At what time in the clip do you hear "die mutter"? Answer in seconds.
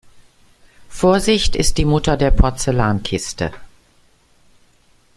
1.77-2.17